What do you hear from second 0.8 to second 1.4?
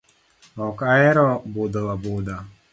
ahero